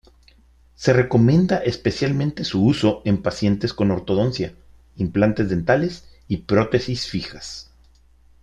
Se 0.73 0.93
recomienda 0.93 1.57
especialmente 1.57 2.43
su 2.43 2.65
uso 2.65 3.03
en 3.05 3.21
pacientes 3.21 3.71
con 3.71 3.91
ortodoncia, 3.91 4.55
implantes 4.95 5.47
dentales 5.47 6.09
y 6.27 6.37
prótesis 6.37 7.05
fijas. 7.05 7.69